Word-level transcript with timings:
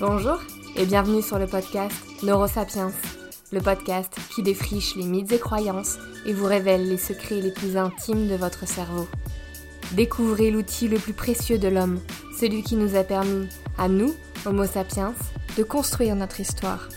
Bonjour 0.00 0.40
et 0.76 0.86
bienvenue 0.86 1.20
sur 1.20 1.38
le 1.38 1.46
podcast 1.46 1.94
Neurosapiens, 2.22 2.90
le 3.52 3.60
podcast 3.60 4.10
qui 4.34 4.42
défriche 4.42 4.96
les 4.96 5.04
mythes 5.04 5.32
et 5.32 5.38
croyances 5.38 5.98
et 6.24 6.32
vous 6.32 6.46
révèle 6.46 6.88
les 6.88 6.96
secrets 6.96 7.42
les 7.42 7.50
plus 7.50 7.76
intimes 7.76 8.26
de 8.26 8.34
votre 8.34 8.66
cerveau. 8.66 9.06
Découvrez 9.92 10.50
l'outil 10.50 10.88
le 10.88 10.96
plus 10.96 11.12
précieux 11.12 11.58
de 11.58 11.68
l'homme, 11.68 12.00
celui 12.34 12.62
qui 12.62 12.76
nous 12.76 12.96
a 12.96 13.04
permis, 13.04 13.46
à 13.76 13.88
nous, 13.88 14.14
Homo 14.46 14.64
sapiens, 14.64 15.12
de 15.58 15.62
construire 15.62 16.16
notre 16.16 16.40
histoire. 16.40 16.88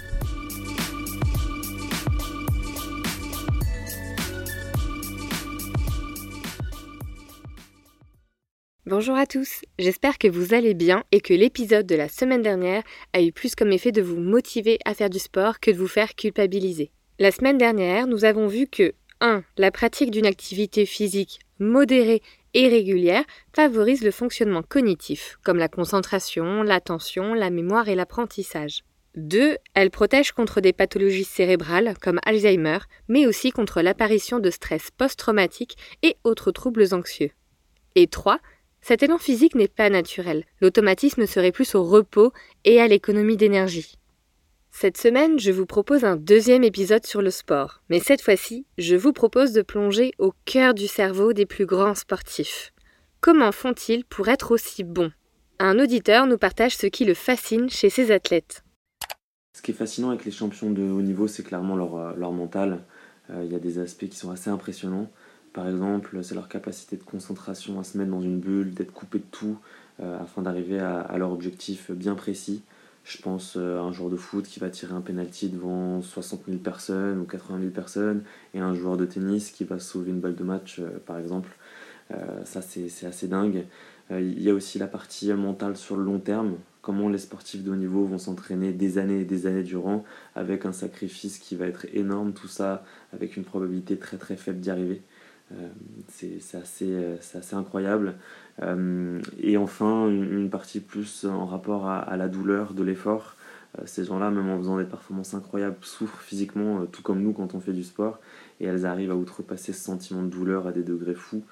Bonjour 8.85 9.15
à 9.15 9.25
tous, 9.25 9.61
j'espère 9.79 10.17
que 10.17 10.27
vous 10.27 10.53
allez 10.53 10.73
bien 10.73 11.05
et 11.13 11.21
que 11.21 11.33
l'épisode 11.33 11.85
de 11.85 11.95
la 11.95 12.09
semaine 12.09 12.41
dernière 12.41 12.83
a 13.13 13.21
eu 13.21 13.31
plus 13.31 13.55
comme 13.55 13.71
effet 13.71 13.93
de 13.93 14.01
vous 14.01 14.19
motiver 14.19 14.77
à 14.83 14.93
faire 14.93 15.09
du 15.09 15.19
sport 15.19 15.61
que 15.61 15.71
de 15.71 15.77
vous 15.77 15.87
faire 15.87 16.15
culpabiliser. 16.15 16.91
La 17.17 17.31
semaine 17.31 17.57
dernière, 17.57 18.07
nous 18.07 18.25
avons 18.25 18.47
vu 18.47 18.67
que 18.67 18.93
1. 19.21 19.45
La 19.57 19.71
pratique 19.71 20.11
d'une 20.11 20.25
activité 20.25 20.85
physique 20.85 21.39
modérée 21.59 22.21
et 22.53 22.67
régulière 22.67 23.23
favorise 23.55 24.03
le 24.03 24.11
fonctionnement 24.11 24.63
cognitif, 24.63 25.37
comme 25.45 25.59
la 25.59 25.69
concentration, 25.69 26.61
l'attention, 26.61 27.33
la 27.33 27.51
mémoire 27.51 27.87
et 27.87 27.95
l'apprentissage. 27.95 28.83
2. 29.15 29.55
Elle 29.75 29.91
protège 29.91 30.33
contre 30.33 30.59
des 30.59 30.73
pathologies 30.73 31.23
cérébrales 31.23 31.93
comme 32.01 32.19
Alzheimer, 32.25 32.79
mais 33.07 33.27
aussi 33.27 33.51
contre 33.51 33.81
l'apparition 33.81 34.39
de 34.39 34.49
stress 34.49 34.89
post-traumatique 34.91 35.77
et 36.01 36.17
autres 36.25 36.51
troubles 36.51 36.93
anxieux. 36.93 37.31
Et 37.95 38.07
3. 38.07 38.39
Cet 38.85 39.01
élan 39.01 39.17
physique 39.17 39.55
n'est 39.55 39.69
pas 39.69 39.89
naturel. 39.89 40.43
L'automatisme 40.59 41.25
serait 41.25 41.53
plus 41.53 41.73
au 41.73 41.85
repos 41.85 42.33
et 42.65 42.81
à 42.81 42.87
l'économie 42.89 43.37
d'énergie. 43.37 43.97
Cette 44.71 44.97
semaine, 44.97 45.39
je 45.39 45.51
vous 45.51 45.65
propose 45.65 46.03
un 46.03 46.17
deuxième 46.17 46.65
épisode 46.65 47.05
sur 47.05 47.21
le 47.21 47.31
sport, 47.31 47.81
mais 47.89 48.01
cette 48.01 48.21
fois-ci, 48.21 48.65
je 48.77 48.97
vous 48.97 49.13
propose 49.13 49.53
de 49.53 49.61
plonger 49.61 50.11
au 50.17 50.33
cœur 50.43 50.73
du 50.73 50.87
cerveau 50.87 51.31
des 51.31 51.45
plus 51.45 51.65
grands 51.65 51.95
sportifs. 51.95 52.73
Comment 53.21 53.53
font-ils 53.53 54.03
pour 54.03 54.27
être 54.27 54.51
aussi 54.51 54.83
bons? 54.83 55.13
Un 55.59 55.79
auditeur 55.79 56.27
nous 56.27 56.37
partage 56.37 56.75
ce 56.75 56.87
qui 56.87 57.05
le 57.05 57.13
fascine 57.13 57.69
chez 57.69 57.89
ces 57.89 58.11
athlètes. 58.11 58.65
Ce 59.55 59.61
qui 59.61 59.71
est 59.71 59.75
fascinant 59.75 60.09
avec 60.09 60.25
les 60.25 60.31
champions 60.31 60.71
de 60.71 60.81
haut 60.81 61.01
niveau, 61.01 61.29
c'est 61.29 61.43
clairement 61.43 61.77
leur, 61.77 61.95
euh, 61.95 62.31
mental. 62.31 62.83
Euh, 63.29 63.43
il 63.45 63.51
y 63.53 63.55
a 63.55 63.59
des 63.59 63.79
aspects 63.79 64.09
qui 64.09 64.17
sont 64.17 64.31
assez 64.31 64.49
impressionnants. 64.49 65.09
Par 65.53 65.69
exemple, 65.69 66.23
c'est 66.23 66.33
leur 66.33 66.49
capacité 66.49 66.97
de 66.97 67.03
concentration 67.03 67.79
à 67.79 67.83
se 67.83 67.97
mettre 67.97 68.09
dans 68.09 68.21
une 68.21 68.39
bulle, 68.39 68.73
d'être 68.73 68.91
coupé 68.91 69.19
de 69.19 69.25
tout 69.31 69.59
euh, 70.01 70.19
afin 70.19 70.41
d'arriver 70.41 70.79
à, 70.79 71.15
leur 71.17 71.31
objectif 71.31 71.91
bien 71.91 72.15
précis. 72.15 72.63
Je 73.03 73.21
pense 73.21 73.55
euh, 73.57 73.77
à 73.77 73.81
un 73.81 73.91
joueur 73.91 74.09
de 74.09 74.15
foot 74.15 74.45
qui 74.47 74.59
va 74.59 74.69
tirer 74.71 74.93
un 74.93 75.01
penalty 75.01 75.49
devant 75.49 76.01
60 76.01 76.45
000 76.47 76.57
personnes 76.57 77.19
ou 77.19 77.25
80 77.25 77.59
000 77.59 77.71
personnes 77.71 78.23
et 78.55 78.59
un 78.59 78.73
joueur 78.73 78.97
de 78.97 79.05
tennis 79.05 79.51
qui 79.51 79.63
va 79.63 79.77
sauver 79.77 80.09
une 80.09 80.21
balle 80.21 80.35
de 80.35 80.43
match, 80.43 80.79
euh, 80.79 80.99
par 81.05 81.19
exemple. 81.19 81.49
ça, 82.45 82.61
c'est 82.61 83.05
assez 83.05 83.27
dingue. 83.27 83.65
Il 84.11 84.41
y 84.41 84.49
a 84.49 84.53
aussi 84.53 84.77
la 84.77 84.87
partie 84.87 85.33
mentale 85.33 85.75
sur 85.77 85.97
le 85.97 86.03
long 86.03 86.19
terme. 86.19 86.57
Comment 86.81 87.09
les 87.09 87.17
sportifs 87.17 87.63
de 87.63 87.71
haut 87.71 87.75
niveau 87.75 88.05
vont 88.05 88.17
s'entraîner 88.17 88.71
des 88.73 88.97
années 88.97 89.21
et 89.21 89.25
des 89.25 89.47
années 89.47 89.63
durant 89.63 90.03
avec 90.35 90.65
un 90.65 90.73
sacrifice 90.73 91.39
qui 91.39 91.55
va 91.55 91.65
être 91.65 91.87
énorme, 91.93 92.33
tout 92.33 92.49
ça 92.49 92.83
avec 93.13 93.37
une 93.37 93.45
probabilité 93.45 93.97
très 93.97 94.17
très 94.17 94.35
faible 94.35 94.59
d'y 94.59 94.69
arriver. 94.69 95.01
Euh, 95.59 95.69
c'est 96.09 96.57
assez, 96.57 96.91
euh, 96.91 97.17
assez, 97.17 97.55
incroyable. 97.55 98.15
Euh, 98.61 99.19
et 99.41 99.57
enfin, 99.57 100.07
une, 100.09 100.49
partie 100.49 100.79
plus 100.79 101.25
en 101.25 101.45
rapport 101.45 101.87
à, 101.87 102.15
la 102.17 102.27
douleur 102.27 102.73
de 102.73 102.83
l'effort. 102.83 103.35
ces 103.85 104.05
gens-là, 104.05 104.29
même 104.29 104.49
en 104.49 104.57
faisant 104.57 104.77
des 104.77 104.83
performances 104.85 105.33
incroyables, 105.33 105.77
souffrent 105.81 106.21
physiquement, 106.21 106.85
tout 106.85 107.01
comme 107.01 107.21
nous 107.21 107.33
quand 107.33 107.55
on 107.55 107.59
fait 107.59 107.73
du 107.73 107.83
sport. 107.83 108.19
Et 108.59 108.65
elles 108.65 108.85
arrivent 108.85 109.11
à 109.11 109.15
outrepasser 109.15 109.73
ce 109.73 109.83
sentiment 109.83 110.23
de 110.23 110.29
douleur 110.29 110.67
à 110.67 110.71
des 110.71 110.83
degrés 110.83 111.15
fous. 111.15 111.43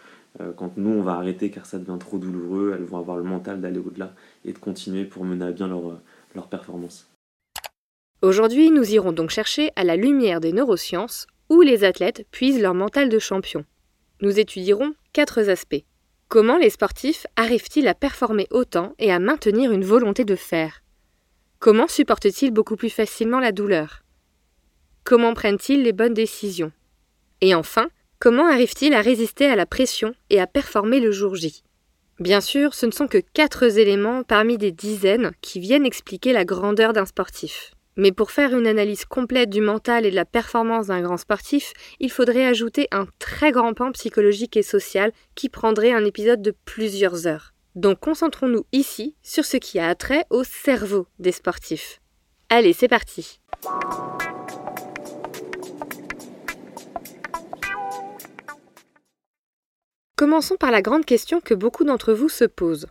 quand 0.55 0.77
nous, 0.77 0.91
on 0.91 1.01
va 1.01 1.13
arrêter 1.13 1.49
car 1.49 1.65
ça 1.65 1.79
devient 1.79 1.97
trop 1.99 2.17
douloureux, 2.19 2.73
elles 2.75 2.85
vont 2.85 2.99
avoir 2.99 3.17
le 3.17 3.23
mental 3.23 3.59
d'aller 3.59 3.79
au-delà 3.79 4.13
et 4.45 4.53
de 4.53 4.59
continuer 4.59 5.05
pour 5.05 5.25
mener 5.25 5.45
à 5.45 5.51
bien 5.51 5.67
leur, 5.67 5.99
leur 6.35 6.47
performance. 6.47 7.09
Aujourd'hui, 8.21 8.69
nous 8.69 8.93
irons 8.93 9.13
donc 9.13 9.31
chercher 9.31 9.71
à 9.75 9.83
la 9.83 9.95
lumière 9.95 10.39
des 10.39 10.53
neurosciences 10.53 11.25
où 11.49 11.61
les 11.61 11.83
athlètes 11.83 12.25
puisent 12.31 12.61
leur 12.61 12.75
mental 12.75 13.09
de 13.09 13.19
champion 13.19 13.65
nous 14.21 14.39
étudierons 14.39 14.93
quatre 15.13 15.49
aspects. 15.49 15.83
Comment 16.27 16.57
les 16.57 16.69
sportifs 16.69 17.27
arrivent-ils 17.35 17.87
à 17.87 17.93
performer 17.93 18.47
autant 18.51 18.95
et 18.99 19.11
à 19.11 19.19
maintenir 19.19 19.71
une 19.71 19.83
volonté 19.83 20.23
de 20.23 20.35
faire? 20.35 20.81
Comment 21.59 21.87
supportent-ils 21.87 22.51
beaucoup 22.51 22.75
plus 22.75 22.89
facilement 22.89 23.39
la 23.39 23.51
douleur? 23.51 24.03
Comment 25.03 25.33
prennent-ils 25.33 25.83
les 25.83 25.93
bonnes 25.93 26.13
décisions? 26.13 26.71
Et 27.41 27.53
enfin, 27.53 27.89
comment 28.19 28.47
arrivent-ils 28.47 28.93
à 28.93 29.01
résister 29.01 29.47
à 29.47 29.55
la 29.55 29.65
pression 29.65 30.13
et 30.29 30.39
à 30.39 30.47
performer 30.47 30.99
le 30.99 31.11
jour 31.11 31.35
J? 31.35 31.63
Bien 32.19 32.39
sûr, 32.39 32.75
ce 32.75 32.85
ne 32.85 32.91
sont 32.91 33.07
que 33.07 33.17
quatre 33.17 33.63
éléments 33.77 34.23
parmi 34.23 34.57
des 34.57 34.71
dizaines 34.71 35.31
qui 35.41 35.59
viennent 35.59 35.85
expliquer 35.85 36.33
la 36.33 36.45
grandeur 36.45 36.93
d'un 36.93 37.05
sportif. 37.05 37.73
Mais 37.97 38.11
pour 38.11 38.31
faire 38.31 38.57
une 38.57 38.67
analyse 38.67 39.05
complète 39.05 39.49
du 39.49 39.61
mental 39.61 40.05
et 40.05 40.11
de 40.11 40.15
la 40.15 40.25
performance 40.25 40.87
d'un 40.87 41.01
grand 41.01 41.17
sportif, 41.17 41.73
il 41.99 42.11
faudrait 42.11 42.45
ajouter 42.45 42.87
un 42.91 43.05
très 43.19 43.51
grand 43.51 43.73
pan 43.73 43.91
psychologique 43.91 44.55
et 44.55 44.63
social 44.63 45.11
qui 45.35 45.49
prendrait 45.49 45.91
un 45.91 46.05
épisode 46.05 46.41
de 46.41 46.55
plusieurs 46.65 47.27
heures. 47.27 47.53
Donc 47.75 47.99
concentrons-nous 47.99 48.65
ici 48.71 49.15
sur 49.21 49.45
ce 49.45 49.57
qui 49.57 49.79
a 49.79 49.87
attrait 49.87 50.25
au 50.29 50.43
cerveau 50.43 51.07
des 51.19 51.31
sportifs. 51.31 52.01
Allez, 52.49 52.73
c'est 52.73 52.87
parti. 52.87 53.39
Commençons 60.17 60.55
par 60.55 60.69
la 60.69 60.81
grande 60.81 61.05
question 61.05 61.41
que 61.41 61.53
beaucoup 61.53 61.83
d'entre 61.83 62.13
vous 62.13 62.29
se 62.29 62.45
posent. 62.45 62.87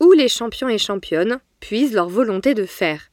Où 0.00 0.12
les 0.12 0.28
champions 0.28 0.68
et 0.68 0.78
championnes 0.78 1.40
puisent 1.58 1.92
leur 1.92 2.08
volonté 2.08 2.54
de 2.54 2.66
faire? 2.66 3.10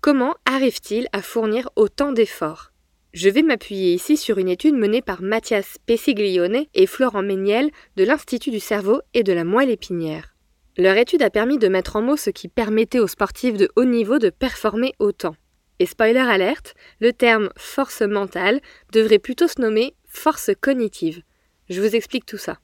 Comment 0.00 0.36
arrive-t-il 0.44 1.08
à 1.12 1.22
fournir 1.22 1.70
autant 1.74 2.12
d'efforts? 2.12 2.70
Je 3.14 3.28
vais 3.28 3.42
m'appuyer 3.42 3.94
ici 3.94 4.16
sur 4.16 4.38
une 4.38 4.48
étude 4.48 4.76
menée 4.76 5.02
par 5.02 5.22
Mathias 5.22 5.78
Pessiglione 5.86 6.66
et 6.72 6.86
Florent 6.86 7.24
Méniel 7.24 7.72
de 7.96 8.04
l'Institut 8.04 8.52
du 8.52 8.60
cerveau 8.60 9.00
et 9.12 9.24
de 9.24 9.32
la 9.32 9.42
moelle 9.42 9.70
épinière. 9.70 10.36
Leur 10.76 10.96
étude 10.96 11.22
a 11.22 11.30
permis 11.30 11.58
de 11.58 11.66
mettre 11.66 11.96
en 11.96 12.02
mots 12.02 12.16
ce 12.16 12.30
qui 12.30 12.46
permettait 12.46 13.00
aux 13.00 13.08
sportifs 13.08 13.56
de 13.56 13.70
haut 13.74 13.84
niveau 13.84 14.20
de 14.20 14.30
performer 14.30 14.94
autant. 15.00 15.34
Et 15.80 15.86
spoiler 15.86 16.20
alerte, 16.20 16.74
le 17.00 17.12
terme 17.12 17.50
force 17.56 18.02
mentale 18.02 18.60
devrait 18.92 19.18
plutôt 19.18 19.48
se 19.48 19.60
nommer 19.60 19.96
force 20.06 20.52
cognitive. 20.60 21.22
Je 21.68 21.80
vous 21.80 21.96
explique 21.96 22.24
tout 22.24 22.38
ça. 22.38 22.60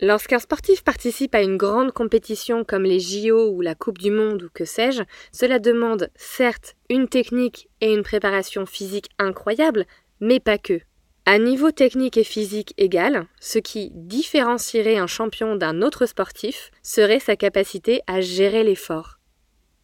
Lorsqu'un 0.00 0.38
sportif 0.38 0.84
participe 0.84 1.34
à 1.34 1.42
une 1.42 1.56
grande 1.56 1.90
compétition 1.92 2.64
comme 2.64 2.84
les 2.84 3.00
JO 3.00 3.50
ou 3.50 3.60
la 3.62 3.74
Coupe 3.74 3.98
du 3.98 4.12
Monde 4.12 4.44
ou 4.44 4.48
que 4.54 4.64
sais-je, 4.64 5.02
cela 5.32 5.58
demande 5.58 6.08
certes 6.14 6.76
une 6.88 7.08
technique 7.08 7.68
et 7.80 7.92
une 7.92 8.04
préparation 8.04 8.64
physique 8.64 9.08
incroyable, 9.18 9.86
mais 10.20 10.38
pas 10.38 10.56
que. 10.56 10.80
À 11.26 11.38
niveau 11.38 11.72
technique 11.72 12.16
et 12.16 12.24
physique 12.24 12.74
égal, 12.78 13.26
ce 13.40 13.58
qui 13.58 13.90
différencierait 13.92 14.98
un 14.98 15.08
champion 15.08 15.56
d'un 15.56 15.82
autre 15.82 16.06
sportif 16.06 16.70
serait 16.82 17.20
sa 17.20 17.34
capacité 17.34 18.00
à 18.06 18.20
gérer 18.20 18.62
l'effort. 18.62 19.18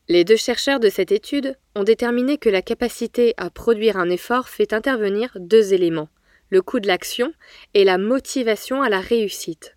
Les 0.08 0.25
deux 0.25 0.36
chercheurs 0.36 0.81
de 0.81 0.91
cette 0.91 1.12
étude 1.12 1.58
ont 1.75 1.82
déterminé 1.82 2.38
que 2.38 2.48
la 2.48 2.62
capacité 2.62 3.34
à 3.36 3.50
produire 3.50 3.96
un 3.96 4.10
effort 4.10 4.48
fait 4.48 4.72
intervenir 4.72 5.36
deux 5.41 5.75
éléments, 5.75 6.08
le 6.50 6.62
coût 6.62 6.78
de 6.78 6.86
l'action 6.86 7.32
et 7.75 7.84
la 7.84 7.99
motivation 7.99 8.81
à 8.81 8.88
la 8.88 9.00
réussite. 9.00 9.74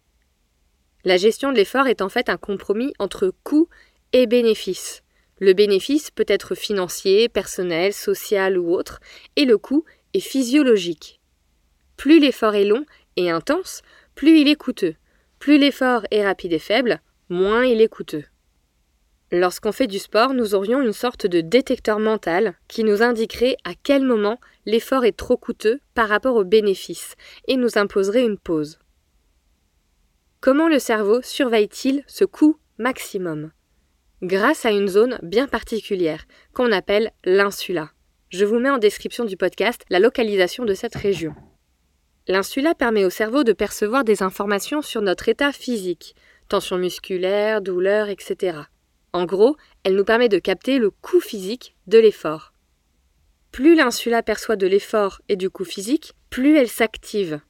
La 1.07 1.15
gestion 1.15 1.53
de 1.53 1.55
l'effort 1.55 1.87
est 1.87 2.01
en 2.01 2.09
fait 2.09 2.27
un 2.27 2.35
compromis 2.35 2.91
entre 2.99 3.31
coût 3.45 3.69
et 4.11 4.27
bénéfice. 4.27 5.03
Le 5.39 5.53
bénéfice 5.53 6.11
peut 6.11 6.25
être 6.27 6.53
financier, 6.53 7.29
personnel, 7.29 7.93
social 7.93 8.57
ou 8.57 8.73
autre, 8.75 8.99
et 9.37 9.45
le 9.45 9.57
coût 9.57 9.85
est 10.13 10.19
physiologique. 10.19 11.21
Plus 11.95 12.19
l'effort 12.19 12.55
est 12.55 12.65
long 12.65 12.85
et 13.15 13.29
intense, 13.29 13.83
plus 14.15 14.41
il 14.41 14.49
est 14.49 14.57
coûteux. 14.57 14.95
Plus 15.39 15.57
l'effort 15.57 16.01
est 16.11 16.25
rapide 16.25 16.51
et 16.51 16.59
faible, 16.59 16.99
moins 17.29 17.63
il 17.63 17.79
est 17.79 17.87
coûteux. 17.87 18.25
Lorsqu'on 19.31 19.71
fait 19.71 19.87
du 19.87 19.99
sport, 19.99 20.33
nous 20.33 20.55
aurions 20.55 20.81
une 20.81 20.91
sorte 20.91 21.25
de 21.25 21.39
détecteur 21.39 21.99
mental 21.99 22.55
qui 22.67 22.83
nous 22.83 23.01
indiquerait 23.01 23.55
à 23.63 23.71
quel 23.81 24.03
moment 24.03 24.41
l'effort 24.65 25.05
est 25.05 25.15
trop 25.15 25.37
coûteux 25.37 25.79
par 25.93 26.09
rapport 26.09 26.35
au 26.35 26.43
bénéfice 26.43 27.15
et 27.47 27.55
nous 27.55 27.77
imposerait 27.77 28.25
une 28.25 28.37
pause. 28.37 28.77
Comment 30.39 30.67
le 30.67 30.77
cerveau 30.77 31.19
surveille-t-il 31.23 32.03
ce 32.05 32.23
coût 32.23 32.59
maximum? 32.77 33.51
Grâce 34.21 34.67
à 34.67 34.71
une 34.71 34.87
zone 34.87 35.17
bien 35.23 35.47
particulière 35.47 36.25
qu'on 36.53 36.71
appelle 36.71 37.11
l'insula. 37.25 37.89
Je 38.29 38.45
vous 38.45 38.59
mets 38.59 38.69
en 38.69 38.77
description 38.77 39.25
du 39.25 39.35
podcast 39.35 39.83
la 39.89 39.99
localisation 39.99 40.63
de 40.63 40.75
cette 40.75 40.93
région. 40.93 41.33
L'insula 42.27 42.75
permet 42.75 43.03
au 43.03 43.09
cerveau 43.09 43.43
de 43.43 43.51
percevoir 43.51 44.03
des 44.03 44.21
informations 44.21 44.83
sur 44.83 45.01
notre 45.01 45.27
état 45.27 45.51
physique, 45.51 46.15
tension 46.49 46.77
musculaire, 46.77 47.59
douleur, 47.59 48.07
etc. 48.07 48.59
En 49.13 49.25
gros, 49.25 49.57
elle 49.83 49.95
nous 49.95 50.05
permet 50.05 50.29
de 50.29 50.37
capter 50.37 50.77
le 50.77 50.91
coût 50.91 51.19
physique 51.19 51.75
de 51.87 51.97
l'effort. 51.97 52.53
Plus 53.51 53.73
l'insula 53.73 54.21
perçoit 54.21 54.55
de 54.55 54.67
l'effort 54.67 55.19
et 55.29 55.35
du 55.35 55.49
coût 55.49 55.65
physique, 55.65 56.13
plus 56.29 56.57
elle 56.57 56.69
s'active. 56.69 57.41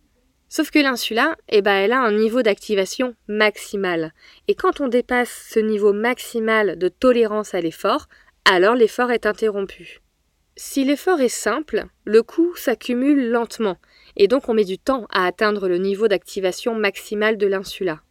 Sauf 0.50 0.72
que 0.72 0.80
l'insula, 0.80 1.36
eh 1.50 1.62
ben, 1.62 1.76
elle 1.76 1.92
a 1.92 2.00
un 2.00 2.14
niveau 2.14 2.42
d'activation 2.42 3.16
maximal. 3.28 4.14
Et 4.48 4.56
quand 4.56 4.80
on 4.80 4.88
dépasse 4.88 5.50
ce 5.50 5.60
niveau 5.60 5.92
maximal 5.92 6.78
de 6.78 6.88
tolérance 6.88 7.54
à 7.54 7.60
l'effort, 7.60 8.08
alors 8.46 8.76
l'effort 8.76 9.12
est 9.12 9.26
interrompu. 9.26 10.00
Si 10.56 10.86
l'effort 10.86 11.20
est 11.20 11.28
simple, 11.28 11.86
le 12.06 12.24
coût 12.24 12.56
s'accumule 12.56 13.30
lentement, 13.30 13.78
et 14.16 14.28
donc 14.28 14.50
on 14.50 14.54
met 14.54 14.64
du 14.64 14.80
temps 14.80 15.06
à 15.12 15.26
atteindre 15.26 15.68
le 15.68 15.78
niveau 15.78 16.08
d'activation 16.08 16.74
maximale 16.74 17.38
de 17.38 17.46
l'insula. 17.46 18.02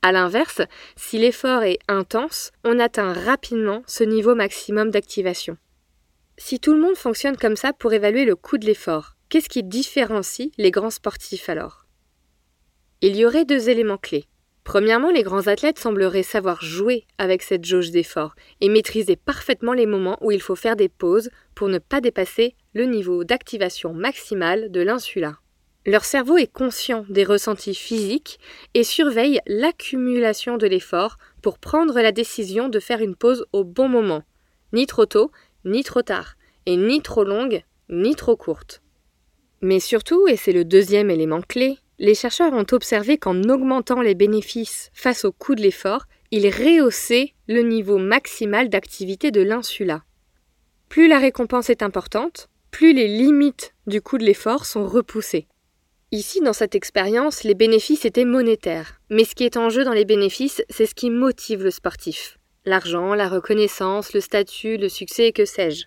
A 0.00 0.10
l'inverse, 0.10 0.62
si 0.96 1.18
l'effort 1.18 1.62
est 1.62 1.78
intense, 1.86 2.50
on 2.64 2.80
atteint 2.80 3.12
rapidement 3.12 3.84
ce 3.86 4.02
niveau 4.02 4.34
maximum 4.34 4.90
d'activation. 4.90 5.58
Si 6.38 6.58
tout 6.58 6.72
le 6.72 6.80
monde 6.80 6.96
fonctionne 6.96 7.36
comme 7.36 7.54
ça 7.54 7.72
pour 7.72 7.92
évaluer 7.92 8.24
le 8.24 8.34
coût 8.34 8.58
de 8.58 8.66
l'effort, 8.66 9.12
qu'est-ce 9.28 9.48
qui 9.48 9.62
différencie 9.62 10.50
les 10.58 10.72
grands 10.72 10.90
sportifs 10.90 11.48
alors? 11.48 11.81
Il 13.04 13.16
y 13.16 13.26
aurait 13.26 13.44
deux 13.44 13.68
éléments 13.68 13.98
clés. 13.98 14.26
Premièrement, 14.62 15.10
les 15.10 15.24
grands 15.24 15.48
athlètes 15.48 15.80
sembleraient 15.80 16.22
savoir 16.22 16.62
jouer 16.62 17.04
avec 17.18 17.42
cette 17.42 17.64
jauge 17.64 17.90
d'effort 17.90 18.36
et 18.60 18.68
maîtriser 18.68 19.16
parfaitement 19.16 19.72
les 19.72 19.86
moments 19.86 20.18
où 20.20 20.30
il 20.30 20.40
faut 20.40 20.54
faire 20.54 20.76
des 20.76 20.88
pauses 20.88 21.28
pour 21.56 21.68
ne 21.68 21.78
pas 21.78 22.00
dépasser 22.00 22.54
le 22.74 22.84
niveau 22.84 23.24
d'activation 23.24 23.92
maximale 23.92 24.70
de 24.70 24.80
l'insula. 24.80 25.38
Leur 25.84 26.04
cerveau 26.04 26.36
est 26.36 26.52
conscient 26.52 27.04
des 27.08 27.24
ressentis 27.24 27.74
physiques 27.74 28.38
et 28.74 28.84
surveille 28.84 29.40
l'accumulation 29.48 30.56
de 30.56 30.68
l'effort 30.68 31.18
pour 31.42 31.58
prendre 31.58 32.00
la 32.00 32.12
décision 32.12 32.68
de 32.68 32.78
faire 32.78 33.00
une 33.00 33.16
pause 33.16 33.46
au 33.52 33.64
bon 33.64 33.88
moment, 33.88 34.22
ni 34.72 34.86
trop 34.86 35.06
tôt, 35.06 35.32
ni 35.64 35.82
trop 35.82 36.02
tard, 36.02 36.34
et 36.66 36.76
ni 36.76 37.02
trop 37.02 37.24
longue, 37.24 37.64
ni 37.88 38.14
trop 38.14 38.36
courte. 38.36 38.80
Mais 39.60 39.80
surtout, 39.80 40.28
et 40.28 40.36
c'est 40.36 40.52
le 40.52 40.64
deuxième 40.64 41.10
élément 41.10 41.40
clé, 41.40 41.78
les 42.02 42.16
chercheurs 42.16 42.52
ont 42.52 42.66
observé 42.72 43.16
qu'en 43.16 43.44
augmentant 43.44 44.00
les 44.02 44.16
bénéfices 44.16 44.90
face 44.92 45.24
au 45.24 45.30
coût 45.30 45.54
de 45.54 45.62
l'effort, 45.62 46.06
ils 46.32 46.48
rehaussaient 46.48 47.32
le 47.46 47.62
niveau 47.62 47.96
maximal 47.96 48.68
d'activité 48.68 49.30
de 49.30 49.40
l'insula. 49.40 50.02
Plus 50.88 51.06
la 51.06 51.20
récompense 51.20 51.70
est 51.70 51.80
importante, 51.80 52.48
plus 52.72 52.92
les 52.92 53.06
limites 53.06 53.72
du 53.86 54.00
coût 54.00 54.18
de 54.18 54.24
l'effort 54.24 54.66
sont 54.66 54.84
repoussées. 54.84 55.46
Ici, 56.10 56.40
dans 56.40 56.52
cette 56.52 56.74
expérience, 56.74 57.44
les 57.44 57.54
bénéfices 57.54 58.04
étaient 58.04 58.24
monétaires. 58.24 59.00
Mais 59.08 59.24
ce 59.24 59.36
qui 59.36 59.44
est 59.44 59.56
en 59.56 59.70
jeu 59.70 59.84
dans 59.84 59.92
les 59.92 60.04
bénéfices, 60.04 60.60
c'est 60.70 60.86
ce 60.86 60.96
qui 60.96 61.08
motive 61.08 61.62
le 61.62 61.70
sportif. 61.70 62.36
L'argent, 62.64 63.14
la 63.14 63.28
reconnaissance, 63.28 64.12
le 64.12 64.20
statut, 64.20 64.76
le 64.76 64.88
succès 64.88 65.30
que 65.30 65.44
sais-je. 65.44 65.84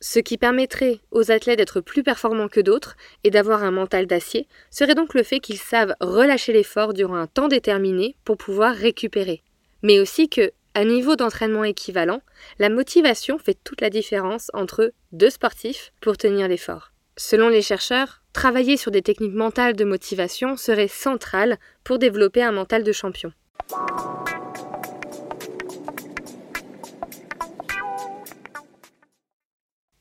Ce 0.00 0.18
qui 0.18 0.36
permettrait 0.36 1.00
aux 1.10 1.30
athlètes 1.30 1.58
d'être 1.58 1.80
plus 1.80 2.02
performants 2.02 2.48
que 2.48 2.60
d'autres 2.60 2.96
et 3.24 3.30
d'avoir 3.30 3.64
un 3.64 3.70
mental 3.70 4.06
d'acier 4.06 4.46
serait 4.70 4.94
donc 4.94 5.14
le 5.14 5.22
fait 5.22 5.40
qu'ils 5.40 5.58
savent 5.58 5.94
relâcher 6.00 6.52
l'effort 6.52 6.92
durant 6.92 7.16
un 7.16 7.26
temps 7.26 7.48
déterminé 7.48 8.16
pour 8.24 8.36
pouvoir 8.36 8.74
récupérer. 8.74 9.42
Mais 9.82 9.98
aussi 9.98 10.28
que, 10.28 10.52
à 10.74 10.84
niveau 10.84 11.16
d'entraînement 11.16 11.64
équivalent, 11.64 12.20
la 12.58 12.68
motivation 12.68 13.38
fait 13.38 13.58
toute 13.64 13.80
la 13.80 13.88
différence 13.88 14.50
entre 14.52 14.92
deux 15.12 15.30
sportifs 15.30 15.92
pour 16.02 16.18
tenir 16.18 16.48
l'effort. 16.48 16.92
Selon 17.16 17.48
les 17.48 17.62
chercheurs, 17.62 18.22
travailler 18.34 18.76
sur 18.76 18.90
des 18.90 19.00
techniques 19.00 19.32
mentales 19.32 19.74
de 19.74 19.84
motivation 19.84 20.58
serait 20.58 20.88
central 20.88 21.56
pour 21.82 21.98
développer 21.98 22.42
un 22.42 22.52
mental 22.52 22.82
de 22.82 22.92
champion. 22.92 23.32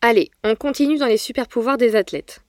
Allez, 0.07 0.29
on 0.43 0.53
continue 0.53 0.99
dans 0.99 1.07
les 1.07 1.17
super 1.17 1.47
pouvoirs 1.47 1.77
des 1.77 1.95
athlètes. 1.95 2.41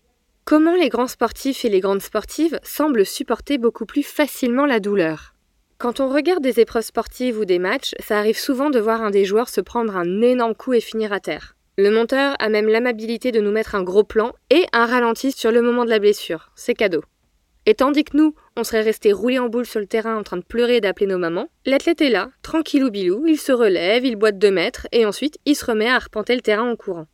Comment 0.45 0.75
les 0.75 0.91
grands 0.91 1.07
sportifs 1.07 1.65
et 1.65 1.71
les 1.71 1.81
grandes 1.81 2.03
sportives 2.03 2.61
semblent 2.63 3.07
supporter 3.07 3.57
beaucoup 3.57 3.87
plus 3.87 4.03
facilement 4.03 4.67
la 4.67 4.79
douleur? 4.79 5.35
Quand 5.79 5.99
on 5.99 6.11
regarde 6.11 6.43
des 6.43 6.61
épreuves 6.61 6.85
sportives 6.85 7.39
ou 7.39 7.47
des 7.47 7.59
matchs, 7.59 7.95
ça 7.99 8.19
arrive 8.19 8.39
souvent 8.39 8.69
de 8.69 8.79
voir 8.79 9.01
un 9.01 9.11
des 9.11 9.25
joueurs 9.25 9.49
se 9.49 9.63
prendre 9.63 9.97
un 9.97 10.21
énorme 10.21 10.55
coup 10.55 10.75
et 10.75 10.83
finir 10.83 11.15
à 11.15 11.21
terre. 11.21 11.57
Le 11.79 11.91
monteur 11.91 12.37
a 12.41 12.51
même 12.51 12.69
l'amabilité 12.69 13.33
de 13.33 13.41
nous 13.41 13.53
mettre 13.53 13.75
un 13.75 13.83
gros 13.83 14.05
plan 14.05 14.35
et 14.51 14.67
un 14.75 14.85
ralenti 14.85 15.33
sur 15.33 15.51
le 15.51 15.63
moment 15.63 15.87
de 15.87 15.91
la 15.91 15.99
blessure. 15.99 16.51
C'est 16.57 16.75
cadeau. 16.75 17.05
Et 17.65 17.73
tandis 17.73 18.05
que 18.05 18.19
nous, 18.19 18.35
on 18.59 18.65
serait 18.65 18.83
resté 18.83 19.13
roulé 19.13 19.39
en 19.39 19.49
boule 19.49 19.65
sur 19.65 19.81
le 19.81 19.87
terrain 19.87 20.19
en 20.19 20.25
train 20.25 20.37
de 20.37 20.45
pleurer 20.45 20.77
et 20.77 20.81
d'appeler 20.83 21.07
nos 21.07 21.17
mamans, 21.17 21.49
l'athlète 21.65 22.03
est 22.03 22.11
là, 22.11 22.29
tranquillou 22.43 22.91
bilou, 22.91 23.25
il 23.27 23.39
se 23.39 23.53
relève, 23.53 24.05
il 24.05 24.17
boite 24.17 24.39
deux 24.39 24.51
mètres 24.51 24.87
et 24.93 25.07
ensuite 25.07 25.39
il 25.47 25.57
se 25.57 25.65
remet 25.65 25.89
à 25.89 25.95
arpenter 25.95 26.35
le 26.35 26.43
terrain 26.43 26.71
en 26.71 26.77
courant. 26.77 27.07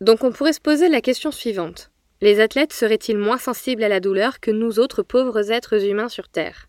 Donc 0.00 0.22
on 0.22 0.30
pourrait 0.30 0.52
se 0.52 0.60
poser 0.60 0.88
la 0.88 1.00
question 1.00 1.32
suivante. 1.32 1.90
Les 2.20 2.38
athlètes 2.38 2.72
seraient-ils 2.72 3.18
moins 3.18 3.38
sensibles 3.38 3.82
à 3.82 3.88
la 3.88 3.98
douleur 3.98 4.38
que 4.38 4.52
nous 4.52 4.78
autres 4.78 5.02
pauvres 5.02 5.50
êtres 5.50 5.84
humains 5.84 6.08
sur 6.08 6.28
Terre? 6.28 6.68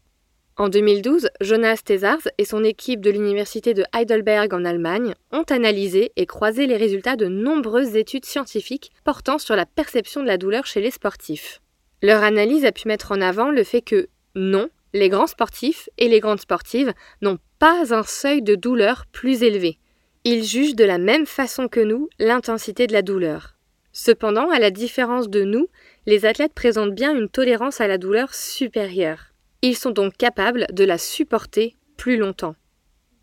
En 0.58 0.68
2012, 0.68 1.30
Jonas 1.40 1.82
Thesars 1.86 2.28
et 2.40 2.44
son 2.44 2.64
équipe 2.64 3.02
de 3.02 3.12
l'université 3.12 3.76
de 3.76 3.86
Heidelberg 3.94 4.52
en 4.54 4.66
Allemagne 4.66 5.14
ont 5.32 5.44
analysé 5.44 6.12
et 6.16 6.26
croisé 6.26 6.66
les 6.66 6.76
résultats 6.76 7.16
de 7.16 7.28
nombreuses 7.28 7.96
études 7.96 8.26
scientifiques 8.26 8.92
portant 9.04 9.38
sur 9.38 9.56
la 9.56 9.68
perception 9.68 10.22
de 10.22 10.28
la 10.28 10.38
douleur 10.38 10.66
chez 10.66 10.82
les 10.82 10.92
sportifs. 10.92 11.62
Leur 12.02 12.24
analyse 12.24 12.66
a 12.66 12.72
pu 12.72 12.88
mettre 12.88 13.12
en 13.12 13.22
avant 13.22 13.52
le 13.52 13.64
fait 13.64 13.82
que, 13.82 14.10
non, 14.34 14.70
les 14.94 15.08
grands 15.08 15.28
sportifs 15.28 15.88
et 16.00 16.10
les 16.10 16.20
grandes 16.20 16.42
sportives 16.42 16.94
n'ont 17.22 17.38
pas 17.60 17.94
un 17.94 18.04
seuil 18.04 18.42
de 18.42 18.56
douleur 18.56 19.06
plus 19.12 19.44
élevé, 19.44 19.78
ils 20.26 20.44
jugent 20.44 20.76
de 20.76 20.84
la 20.84 20.98
même 20.98 21.26
façon 21.26 21.68
que 21.68 21.80
nous 21.80 22.10
l'intensité 22.20 22.88
de 22.88 22.94
la 22.94 23.02
douleur. 23.02 23.56
Cependant, 23.92 24.50
à 24.50 24.60
la 24.60 24.72
différence 24.72 25.30
de 25.30 25.44
nous, 25.44 25.68
les 26.06 26.26
athlètes 26.26 26.54
présentent 26.54 26.94
bien 26.94 27.16
une 27.16 27.30
tolérance 27.30 27.82
à 27.82 27.88
la 27.88 27.98
douleur 27.98 28.34
supérieure. 28.34 29.34
Ils 29.62 29.76
sont 29.76 29.92
donc 29.92 30.16
capables 30.18 30.68
de 30.72 30.84
la 30.84 30.98
supporter 30.98 31.76
plus 31.98 32.18
longtemps. 32.18 32.56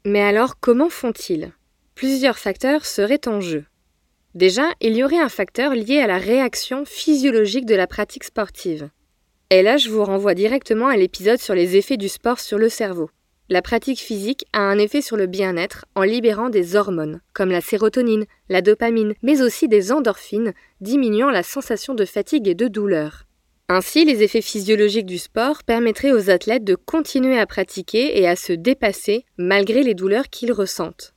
Mais 0.04 0.22
alors, 0.22 0.60
comment 0.60 0.90
font-ils? 0.90 1.52
Plusieurs 1.94 2.38
facteurs 2.38 2.84
seraient 2.84 3.26
en 3.26 3.40
jeu. 3.40 3.64
Déjà, 4.34 4.69
il 4.81 4.94
y 4.96 5.02
aurait 5.02 5.19
un 5.19 5.31
facteur 5.31 5.75
lié 5.75 5.99
à 5.99 6.06
la 6.06 6.19
réaction 6.19 6.84
physiologique 6.84 7.64
de 7.64 7.75
la 7.75 7.87
pratique 7.87 8.25
sportive. 8.25 8.90
Et 9.49 9.62
là, 9.62 9.78
je 9.78 9.88
vous 9.88 10.04
renvoie 10.04 10.34
directement 10.34 10.88
à 10.88 10.96
l'épisode 10.96 11.38
sur 11.38 11.54
les 11.54 11.76
effets 11.76 11.97
du 11.97 12.09
sport 12.09 12.38
sur 12.40 12.59
le 12.59 12.68
cerveau. 12.68 13.09
La 13.48 13.62
pratique 13.62 14.00
physique 14.00 14.44
a 14.52 14.60
un 14.60 14.76
effet 14.76 15.00
sur 15.00 15.16
le 15.16 15.26
bien-être 15.26 15.84
en 15.94 16.02
libérant 16.02 16.48
des 16.48 16.74
hormones, 16.74 17.20
comme 17.32 17.50
la 17.50 17.60
sérotonine, 17.60 18.26
la 18.48 18.60
dopamine, 18.60 19.14
mais 19.22 19.40
aussi 19.40 19.68
des 19.68 19.92
endorphines, 19.92 20.52
diminuant 20.80 21.30
la 21.30 21.44
sensation 21.44 21.94
de 21.94 22.04
fatigue 22.04 22.48
et 22.48 22.56
de 22.56 22.66
douleur. 22.66 23.24
Ainsi, 23.68 24.04
les 24.04 24.24
effets 24.24 24.42
physiologiques 24.42 25.06
du 25.06 25.18
sport 25.18 25.62
permettraient 25.62 26.12
aux 26.12 26.28
athlètes 26.28 26.64
de 26.64 26.74
continuer 26.74 27.38
à 27.38 27.46
pratiquer 27.46 28.20
et 28.20 28.26
à 28.26 28.34
se 28.34 28.52
dépasser 28.52 29.24
malgré 29.36 29.84
les 29.84 29.94
douleurs 29.94 30.28
qu'ils 30.28 30.52
ressentent. 30.52 31.14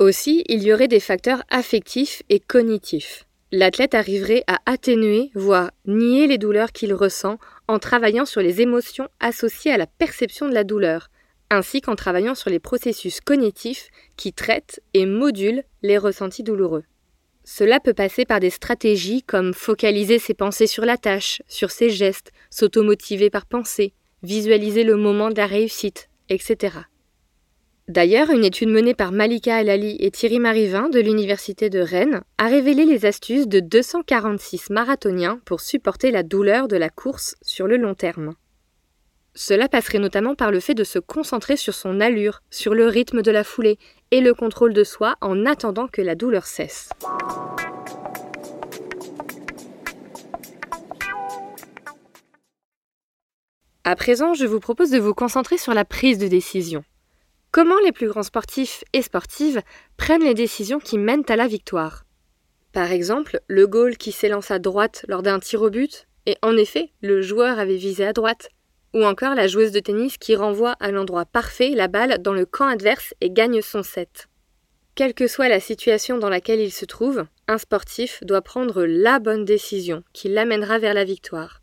Aussi, 0.00 0.44
il 0.48 0.62
y 0.62 0.72
aurait 0.72 0.88
des 0.88 1.00
facteurs 1.00 1.44
affectifs 1.50 2.22
et 2.28 2.40
cognitifs 2.40 3.26
l'athlète 3.52 3.94
arriverait 3.94 4.44
à 4.46 4.58
atténuer, 4.66 5.30
voire 5.34 5.70
nier 5.86 6.26
les 6.26 6.38
douleurs 6.38 6.72
qu'il 6.72 6.94
ressent 6.94 7.38
en 7.68 7.78
travaillant 7.78 8.24
sur 8.24 8.40
les 8.40 8.60
émotions 8.60 9.08
associées 9.20 9.72
à 9.72 9.76
la 9.76 9.86
perception 9.86 10.48
de 10.48 10.54
la 10.54 10.64
douleur, 10.64 11.08
ainsi 11.50 11.80
qu'en 11.80 11.96
travaillant 11.96 12.34
sur 12.34 12.50
les 12.50 12.60
processus 12.60 13.20
cognitifs 13.20 13.90
qui 14.16 14.32
traitent 14.32 14.80
et 14.94 15.06
modulent 15.06 15.64
les 15.82 15.98
ressentis 15.98 16.44
douloureux. 16.44 16.84
Cela 17.44 17.80
peut 17.80 17.94
passer 17.94 18.24
par 18.24 18.38
des 18.38 18.50
stratégies 18.50 19.22
comme 19.22 19.54
focaliser 19.54 20.18
ses 20.18 20.34
pensées 20.34 20.68
sur 20.68 20.84
la 20.84 20.96
tâche, 20.96 21.42
sur 21.48 21.70
ses 21.70 21.90
gestes, 21.90 22.32
s'automotiver 22.50 23.30
par 23.30 23.46
pensée, 23.46 23.94
visualiser 24.22 24.84
le 24.84 24.96
moment 24.96 25.30
de 25.30 25.36
la 25.36 25.46
réussite, 25.46 26.08
etc. 26.28 26.76
D'ailleurs, 27.90 28.30
une 28.30 28.44
étude 28.44 28.68
menée 28.68 28.94
par 28.94 29.10
Malika 29.10 29.60
Elali 29.60 29.96
et 29.98 30.12
Thierry 30.12 30.38
Marivin 30.38 30.88
de 30.90 31.00
l'Université 31.00 31.70
de 31.70 31.80
Rennes 31.80 32.22
a 32.38 32.46
révélé 32.46 32.84
les 32.84 33.04
astuces 33.04 33.48
de 33.48 33.58
246 33.58 34.70
marathoniens 34.70 35.40
pour 35.44 35.60
supporter 35.60 36.12
la 36.12 36.22
douleur 36.22 36.68
de 36.68 36.76
la 36.76 36.88
course 36.88 37.34
sur 37.42 37.66
le 37.66 37.78
long 37.78 37.94
terme. 37.94 38.34
Cela 39.34 39.68
passerait 39.68 39.98
notamment 39.98 40.36
par 40.36 40.52
le 40.52 40.60
fait 40.60 40.74
de 40.74 40.84
se 40.84 41.00
concentrer 41.00 41.56
sur 41.56 41.74
son 41.74 42.00
allure, 42.00 42.42
sur 42.48 42.74
le 42.74 42.86
rythme 42.86 43.22
de 43.22 43.32
la 43.32 43.42
foulée 43.42 43.76
et 44.12 44.20
le 44.20 44.34
contrôle 44.34 44.72
de 44.72 44.84
soi 44.84 45.16
en 45.20 45.44
attendant 45.44 45.88
que 45.88 46.00
la 46.00 46.14
douleur 46.14 46.46
cesse. 46.46 46.90
À 53.82 53.96
présent, 53.96 54.34
je 54.34 54.46
vous 54.46 54.60
propose 54.60 54.90
de 54.90 55.00
vous 55.00 55.12
concentrer 55.12 55.58
sur 55.58 55.74
la 55.74 55.84
prise 55.84 56.18
de 56.18 56.28
décision. 56.28 56.84
Comment 57.52 57.80
les 57.84 57.90
plus 57.90 58.06
grands 58.06 58.22
sportifs 58.22 58.84
et 58.92 59.02
sportives 59.02 59.60
prennent 59.96 60.22
les 60.22 60.34
décisions 60.34 60.78
qui 60.78 60.98
mènent 60.98 61.24
à 61.28 61.34
la 61.34 61.48
victoire? 61.48 62.04
Par 62.72 62.92
exemple, 62.92 63.40
le 63.48 63.66
goal 63.66 63.96
qui 63.96 64.12
s'élance 64.12 64.52
à 64.52 64.60
droite 64.60 65.04
lors 65.08 65.24
d'un 65.24 65.40
tir 65.40 65.60
au 65.62 65.68
but, 65.68 66.06
et 66.26 66.36
en 66.42 66.56
effet, 66.56 66.92
le 67.02 67.22
joueur 67.22 67.58
avait 67.58 67.76
visé 67.76 68.06
à 68.06 68.12
droite. 68.12 68.50
ou 68.92 69.04
encore 69.04 69.36
la 69.36 69.46
joueuse 69.46 69.70
de 69.70 69.78
tennis 69.78 70.16
qui 70.16 70.34
renvoie 70.34 70.72
à 70.80 70.90
l'endroit 70.90 71.24
parfait 71.24 71.70
la 71.70 71.86
balle 71.86 72.18
dans 72.22 72.32
le 72.32 72.44
camp 72.44 72.66
adverse 72.66 73.14
et 73.20 73.30
gagne 73.30 73.62
son 73.62 73.84
set. 73.84 74.26
Quelle 74.96 75.14
que 75.14 75.28
soit 75.28 75.48
la 75.48 75.60
situation 75.60 76.18
dans 76.18 76.28
laquelle 76.28 76.60
il 76.60 76.72
se 76.72 76.84
trouve, 76.84 77.24
un 77.46 77.58
sportif 77.58 78.18
doit 78.24 78.42
prendre 78.42 78.84
la 78.84 79.20
bonne 79.20 79.44
décision 79.44 80.02
qui 80.12 80.28
l'amènera 80.28 80.80
vers 80.80 80.94
la 80.94 81.04
victoire. 81.04 81.59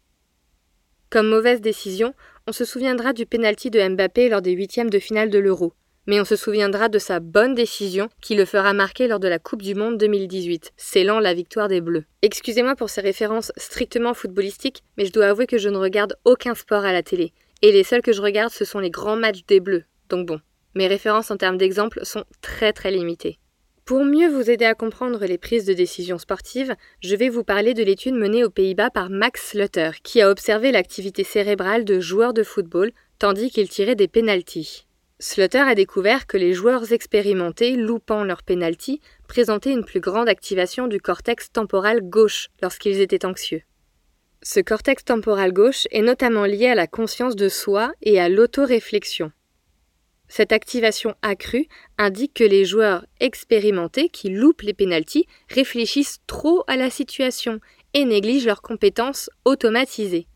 Comme 1.10 1.30
mauvaise 1.30 1.62
décision, 1.62 2.14
on 2.48 2.52
se 2.52 2.66
souviendra 2.66 3.14
du 3.14 3.26
pénalty 3.26 3.70
de 3.70 3.88
Mbappé 3.88 4.28
lors 4.28 4.42
des 4.42 4.52
huitièmes 4.52 4.90
de 4.90 5.00
finale 5.00 5.30
de 5.30 5.40
l'Euro, 5.40 5.72
mais 6.06 6.20
on 6.20 6.26
se 6.26 6.36
souviendra 6.36 6.90
de 6.90 7.00
sa 7.00 7.22
bonne 7.22 7.56
décision 7.56 8.10
qui 8.22 8.36
le 8.36 8.44
fera 8.44 8.74
marquer 8.74 9.08
lors 9.08 9.22
de 9.22 9.30
la 9.30 9.40
Coupe 9.40 9.62
du 9.62 9.74
Monde 9.74 9.98
2018, 9.98 10.74
scellant 10.76 11.20
la 11.20 11.34
victoire 11.34 11.70
des 11.70 11.80
Bleus. 11.80 12.04
Excusez-moi 12.24 12.76
pour 12.76 12.90
ces 12.90 13.00
références 13.00 13.54
strictement 13.56 14.14
footballistiques, 14.14 14.84
mais 14.98 15.06
je 15.06 15.14
dois 15.14 15.28
avouer 15.28 15.48
que 15.48 15.58
je 15.58 15.70
ne 15.70 15.78
regarde 15.78 16.18
aucun 16.26 16.56
sport 16.56 16.84
à 16.84 16.92
la 16.92 17.04
télé, 17.04 17.32
et 17.62 17.72
les 17.72 17.86
seuls 17.86 18.02
que 18.02 18.12
je 18.12 18.22
regarde 18.22 18.52
ce 18.52 18.66
sont 18.66 18.80
les 18.80 18.92
grands 18.92 19.16
matchs 19.16 19.46
des 19.48 19.62
Bleus, 19.62 19.86
donc 20.10 20.28
bon, 20.28 20.42
mes 20.76 20.88
références 20.88 21.32
en 21.32 21.38
termes 21.38 21.58
d'exemples 21.58 22.02
sont 22.04 22.26
très 22.42 22.74
très 22.74 22.92
limitées. 22.92 23.40
Pour 23.88 24.03
mieux 24.03 24.27
vous 24.27 24.50
aider 24.50 24.65
à 24.65 24.75
comprendre 24.75 25.25
les 25.25 25.38
prises 25.38 25.63
de 25.63 25.72
décision 25.72 26.17
sportives, 26.17 26.75
je 27.01 27.15
vais 27.15 27.29
vous 27.29 27.46
parler 27.46 27.74
de 27.74 27.84
l'étude 27.84 28.15
menée 28.15 28.44
aux 28.44 28.50
Pays-Bas 28.50 28.89
par 28.89 29.10
Max 29.10 29.51
Slutter, 29.51 29.91
qui 30.03 30.22
a 30.22 30.29
observé 30.29 30.74
l'activité 30.74 31.24
cérébrale 31.24 31.86
de 31.86 32.01
joueurs 32.01 32.34
de 32.34 32.44
football 32.44 32.91
tandis 33.17 33.50
qu'ils 33.50 33.70
tiraient 33.70 33.96
des 33.96 34.10
pénalties. 34.10 34.88
Slutter 35.20 35.60
a 35.60 35.74
découvert 35.74 36.27
que 36.27 36.36
les 36.36 36.51
joueurs 36.51 36.91
expérimentés 36.91 37.77
loupant 37.77 38.25
leurs 38.25 38.44
pénalties 38.44 39.00
présentaient 39.29 39.72
une 39.72 39.86
plus 39.86 40.01
grande 40.01 40.27
activation 40.27 40.88
du 40.88 41.00
cortex 41.00 41.50
temporal 41.50 42.01
gauche 42.01 42.50
lorsqu'ils 42.62 43.00
étaient 43.00 43.25
anxieux. 43.25 43.62
Ce 44.44 44.60
cortex 44.60 45.06
temporal 45.06 45.53
gauche 45.53 45.88
est 45.91 46.01
notamment 46.01 46.44
lié 46.44 46.67
à 46.67 46.75
la 46.75 46.88
conscience 46.88 47.38
de 47.38 47.48
soi 47.48 47.94
et 48.01 48.20
à 48.20 48.27
l'autoréflexion. 48.27 49.32
Cette 50.27 50.51
activation 50.51 51.15
accrue 51.22 51.67
indique 51.98 52.34
que 52.34 52.43
les 52.43 52.65
joueurs 52.65 53.05
expérimentés 53.19 54.10
qui 54.10 54.29
loupent 54.29 54.62
les 54.62 54.74
pénalties 54.74 55.25
réfléchissent 55.50 56.19
trop 56.27 56.63
à 56.67 56.75
la 56.75 56.89
situation 56.89 57.60
et 57.93 58.05
négligent 58.05 58.46
leurs 58.46 58.62
compétences 58.62 59.29
automatisées. 59.46 60.27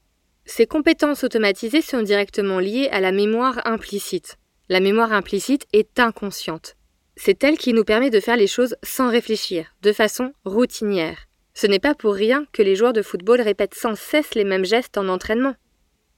Ces 0.45 0.65
compétences 0.65 1.24
automatisées 1.24 1.81
sont 1.81 2.01
directement 2.01 2.60
liées 2.60 2.89
à 2.91 3.00
la 3.00 3.12
mémoire 3.12 3.62
implicite. 3.65 4.38
La 4.69 4.79
mémoire 4.79 5.13
implicite 5.13 5.65
est 5.74 6.00
inconsciente. 6.00 6.75
C'est 7.15 7.43
elle 7.43 7.57
qui 7.57 7.74
nous 7.74 7.83
permet 7.83 8.10
de 8.10 8.19
faire 8.19 8.38
les 8.38 8.48
choses 8.48 8.75
sans 8.83 9.10
réfléchir, 9.10 9.75
de 9.81 9.91
façon 9.91 10.33
routinière. 10.45 11.27
Ce 11.53 11.67
n'est 11.67 11.79
pas 11.79 11.93
pour 11.93 12.13
rien 12.13 12.45
que 12.53 12.63
les 12.63 12.75
joueurs 12.75 12.93
de 12.93 13.01
football 13.01 13.41
répètent 13.41 13.75
sans 13.75 13.95
cesse 13.95 14.33
les 14.33 14.45
mêmes 14.45 14.65
gestes 14.65 14.98
en 14.98 15.10
entraînement. 15.10 15.55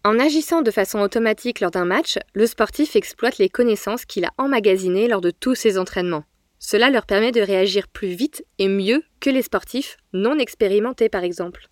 En 0.05 0.19
agissant 0.19 0.61
de 0.61 0.69
façon 0.69 0.99
automatique 0.99 1.61
lors 1.61 1.71
d'un 1.71 1.85
match, 1.85 2.19
le 2.33 2.45
sportif 2.45 2.97
exploite 2.97 3.37
les 3.37 3.47
connaissances 3.47 4.03
qu'il 4.03 4.25
a 4.25 4.33
emmagasinées 4.37 5.07
lors 5.07 5.21
de 5.21 5.31
tous 5.31 5.55
ses 5.55 5.77
entraînements. 5.77 6.25
Cela 6.59 6.89
leur 6.89 7.05
permet 7.05 7.31
de 7.31 7.39
réagir 7.39 7.87
plus 7.87 8.09
vite 8.09 8.45
et 8.59 8.67
mieux 8.67 9.03
que 9.21 9.29
les 9.29 9.41
sportifs 9.41 9.95
non 10.11 10.37
expérimentés 10.39 11.07
par 11.07 11.23
exemple. 11.23 11.69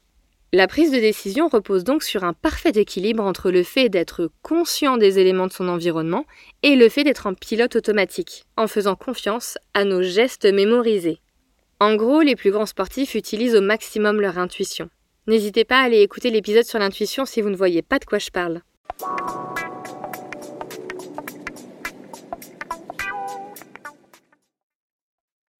La 0.53 0.67
prise 0.67 0.91
de 0.91 0.99
décision 0.99 1.49
repose 1.49 1.83
donc 1.83 2.03
sur 2.03 2.23
un 2.23 2.31
parfait 2.31 2.71
équilibre 2.75 3.23
entre 3.23 3.51
le 3.51 3.63
fait 3.63 3.89
d'être 3.89 4.31
conscient 4.43 4.95
des 4.95 5.19
éléments 5.19 5.47
de 5.47 5.53
son 5.53 5.67
environnement 5.67 6.25
et 6.63 6.77
le 6.77 6.87
fait 6.87 7.03
d'être 7.03 7.27
en 7.27 7.33
pilote 7.33 7.75
automatique, 7.75 8.45
en 8.55 8.67
faisant 8.67 8.95
confiance 8.95 9.57
à 9.73 9.83
nos 9.83 10.03
gestes 10.03 10.45
mémorisés. 10.45 11.19
En 11.81 11.95
gros, 11.95 12.21
les 12.21 12.37
plus 12.37 12.51
grands 12.51 12.65
sportifs 12.65 13.15
utilisent 13.15 13.55
au 13.55 13.61
maximum 13.61 14.21
leur 14.21 14.37
intuition. 14.37 14.89
N'hésitez 15.27 15.65
pas 15.65 15.81
à 15.81 15.83
aller 15.83 16.01
écouter 16.01 16.31
l'épisode 16.31 16.65
sur 16.65 16.79
l'intuition 16.79 17.25
si 17.25 17.41
vous 17.41 17.49
ne 17.49 17.55
voyez 17.55 17.83
pas 17.83 17.99
de 17.99 18.05
quoi 18.05 18.17
je 18.17 18.31
parle. 18.31 18.61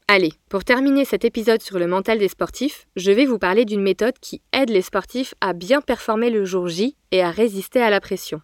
Allez, 0.08 0.34
pour 0.50 0.66
terminer 0.66 1.06
cet 1.06 1.24
épisode 1.24 1.62
sur 1.62 1.80
le 1.80 1.88
mental 1.88 2.18
des 2.18 2.28
sportifs, 2.28 2.86
je 2.96 3.12
vais 3.12 3.26
vous 3.26 3.40
parler 3.40 3.64
d'une 3.64 3.82
méthode 3.82 4.20
qui 4.20 4.42
aide 4.52 4.70
les 4.70 4.82
sportifs 4.82 5.36
à 5.40 5.54
bien 5.54 5.80
performer 5.80 6.30
le 6.30 6.44
jour 6.44 6.68
J 6.68 6.98
et 7.12 7.22
à 7.22 7.32
résister 7.32 7.82
à 7.82 7.90
la 7.90 8.02
pression. 8.02 8.42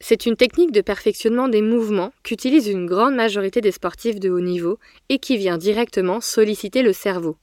C'est 0.00 0.26
une 0.26 0.34
technique 0.34 0.72
de 0.72 0.80
perfectionnement 0.80 1.48
des 1.48 1.62
mouvements 1.62 2.12
qu'utilise 2.24 2.66
une 2.66 2.86
grande 2.86 3.14
majorité 3.14 3.60
des 3.60 3.70
sportifs 3.70 4.18
de 4.18 4.28
haut 4.30 4.40
niveau 4.40 4.78
et 5.08 5.18
qui 5.18 5.36
vient 5.36 5.56
directement 5.56 6.20
solliciter 6.20 6.82
le 6.82 6.92
cerveau. 6.92 7.36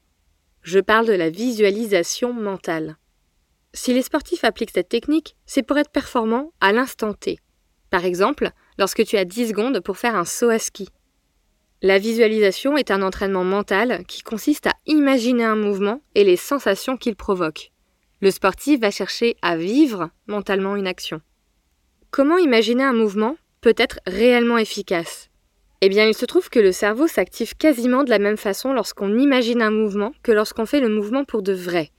Je 0.64 0.80
parle 0.80 1.06
de 1.06 1.14
la 1.14 1.30
visualisation 1.30 2.34
mentale. 2.34 2.98
Si 3.74 3.94
les 3.94 4.02
sportifs 4.02 4.44
appliquent 4.44 4.72
cette 4.72 4.90
technique, 4.90 5.36
c'est 5.46 5.64
pour 5.64 5.78
être 5.78 5.92
performant 5.92 6.52
à 6.60 6.74
l'instant 6.74 7.14
T. 7.14 7.40
Par 7.90 8.06
exemple, 8.06 8.52
lorsque 8.78 9.06
tu 9.06 9.18
as 9.18 9.26
10 9.26 9.50
secondes 9.50 9.80
pour 9.80 9.98
faire 9.98 10.16
un 10.16 10.26
saut 10.26 10.50
à 10.50 10.60
ski. 10.60 10.90
La 11.82 11.98
visualisation 11.98 12.78
est 12.78 12.92
un 12.92 13.02
entraînement 13.02 13.44
mental 13.44 14.04
qui 14.08 14.22
consiste 14.22 14.68
à 14.68 14.74
imaginer 14.86 15.46
un 15.46 15.56
mouvement 15.56 16.02
et 16.16 16.24
les 16.24 16.36
sensations 16.36 16.96
qu'il 16.96 17.16
provoque. 17.16 17.72
Le 18.22 18.30
sportif 18.30 18.80
va 18.82 18.92
chercher 18.92 19.36
à 19.42 19.58
vivre 19.58 20.12
mentalement 20.28 20.76
une 20.76 20.86
action. 20.86 21.22
Comment 22.12 22.38
imaginer 22.38 22.84
un 22.84 22.94
mouvement 22.94 23.36
peut 23.62 23.74
être 23.78 24.00
réellement 24.06 24.58
efficace? 24.58 25.30
Eh 25.82 25.90
bien, 25.90 26.06
il 26.06 26.14
se 26.14 26.26
trouve 26.26 26.50
que 26.50 26.60
le 26.60 26.72
cerveau 26.72 27.08
s'active 27.08 27.56
quasiment 27.56 28.04
de 28.04 28.12
la 28.12 28.20
même 28.20 28.38
façon 28.38 28.74
lorsqu'on 28.74 29.18
imagine 29.18 29.64
un 29.64 29.72
mouvement 29.72 30.12
que 30.22 30.32
lorsqu'on 30.32 30.68
fait 30.68 30.82
le 30.82 30.90
mouvement 30.90 31.24
pour 31.24 31.42
de 31.42 31.54
vrai. 31.54 31.90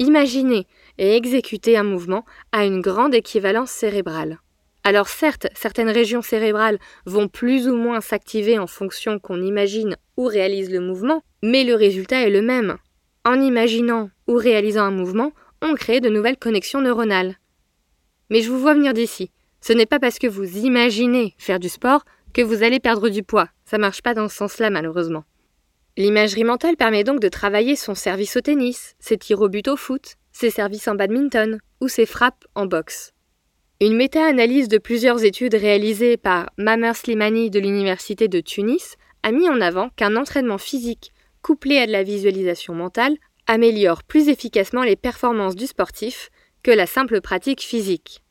Imaginer 0.00 0.66
et 1.00 1.16
exécuter 1.16 1.76
un 1.76 1.82
mouvement 1.82 2.24
a 2.52 2.64
une 2.64 2.82
grande 2.82 3.14
équivalence 3.14 3.70
cérébrale. 3.70 4.38
Alors 4.84 5.08
certes, 5.08 5.48
certaines 5.54 5.88
régions 5.88 6.22
cérébrales 6.22 6.78
vont 7.06 7.26
plus 7.26 7.68
ou 7.68 7.74
moins 7.74 8.00
s'activer 8.00 8.58
en 8.58 8.66
fonction 8.66 9.18
qu'on 9.18 9.42
imagine 9.42 9.96
ou 10.16 10.26
réalise 10.26 10.70
le 10.70 10.80
mouvement, 10.80 11.22
mais 11.42 11.64
le 11.64 11.74
résultat 11.74 12.20
est 12.20 12.30
le 12.30 12.42
même. 12.42 12.76
En 13.24 13.40
imaginant 13.40 14.10
ou 14.28 14.34
réalisant 14.34 14.84
un 14.84 14.90
mouvement, 14.90 15.32
on 15.62 15.74
crée 15.74 16.00
de 16.00 16.10
nouvelles 16.10 16.38
connexions 16.38 16.82
neuronales. 16.82 17.36
Mais 18.28 18.42
je 18.42 18.50
vous 18.50 18.58
vois 18.58 18.74
venir 18.74 18.92
d'ici. 18.92 19.30
Ce 19.62 19.72
n'est 19.72 19.86
pas 19.86 19.98
parce 19.98 20.18
que 20.18 20.26
vous 20.26 20.58
imaginez 20.58 21.34
faire 21.38 21.58
du 21.58 21.68
sport 21.68 22.04
que 22.34 22.42
vous 22.42 22.62
allez 22.62 22.78
perdre 22.78 23.08
du 23.08 23.22
poids. 23.22 23.48
Ça 23.64 23.78
marche 23.78 24.02
pas 24.02 24.14
dans 24.14 24.28
ce 24.28 24.36
sens-là, 24.36 24.68
malheureusement. 24.70 25.24
L'imagerie 25.96 26.44
mentale 26.44 26.76
permet 26.76 27.04
donc 27.04 27.20
de 27.20 27.28
travailler 27.28 27.76
son 27.76 27.94
service 27.94 28.36
au 28.36 28.40
tennis, 28.40 28.94
ses 29.00 29.18
tirs 29.18 29.40
au 29.40 29.48
but 29.48 29.68
au 29.68 29.76
foot, 29.76 30.16
ses 30.40 30.48
services 30.48 30.88
en 30.88 30.94
badminton 30.94 31.58
ou 31.82 31.88
ses 31.88 32.06
frappes 32.06 32.46
en 32.54 32.64
boxe. 32.64 33.12
Une 33.82 33.94
méta-analyse 33.94 34.68
de 34.68 34.78
plusieurs 34.78 35.22
études 35.22 35.54
réalisées 35.54 36.16
par 36.16 36.48
Mamer 36.56 36.96
Slimani 36.96 37.50
de 37.50 37.60
l'Université 37.60 38.26
de 38.26 38.40
Tunis 38.40 38.96
a 39.22 39.32
mis 39.32 39.50
en 39.50 39.60
avant 39.60 39.90
qu'un 39.96 40.16
entraînement 40.16 40.56
physique 40.56 41.12
couplé 41.42 41.76
à 41.76 41.86
de 41.86 41.92
la 41.92 42.04
visualisation 42.04 42.74
mentale 42.74 43.16
améliore 43.46 44.02
plus 44.02 44.30
efficacement 44.30 44.82
les 44.82 44.96
performances 44.96 45.56
du 45.56 45.66
sportif 45.66 46.30
que 46.62 46.70
la 46.70 46.86
simple 46.86 47.20
pratique 47.20 47.60
physique. 47.60 48.22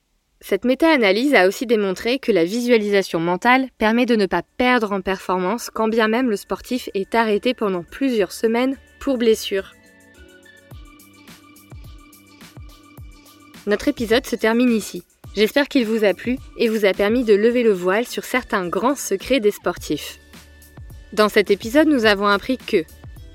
Cette 0.42 0.66
méta-analyse 0.66 1.36
a 1.36 1.48
aussi 1.48 1.68
démontré 1.68 2.18
que 2.18 2.32
la 2.32 2.44
visualisation 2.44 3.20
mentale 3.20 3.68
permet 3.78 4.08
de 4.08 4.16
ne 4.16 4.26
pas 4.26 4.42
perdre 4.58 4.94
en 4.94 5.02
performance 5.02 5.70
quand 5.72 5.90
bien 5.90 6.08
même 6.08 6.32
le 6.32 6.38
sportif 6.38 6.90
est 6.96 7.14
arrêté 7.14 7.54
pendant 7.54 7.84
plusieurs 7.84 8.32
semaines 8.32 8.78
pour 9.00 9.20
blessure. 9.20 9.74
Notre 13.68 13.88
épisode 13.88 14.26
se 14.26 14.36
termine 14.36 14.72
ici. 14.72 15.04
J'espère 15.36 15.68
qu'il 15.68 15.86
vous 15.86 16.04
a 16.04 16.14
plu 16.14 16.38
et 16.58 16.70
vous 16.70 16.86
a 16.86 16.94
permis 16.94 17.24
de 17.24 17.34
lever 17.34 17.64
le 17.64 17.74
voile 17.74 18.06
sur 18.06 18.24
certains 18.24 18.68
grands 18.68 18.96
secrets 18.96 19.40
des 19.40 19.52
sportifs. 19.52 20.20
Dans 21.14 21.30
cet 21.30 21.52
épisode, 21.52 21.88
nous 21.88 22.06
avons 22.06 22.28
appris 22.28 22.58
que 22.58 22.84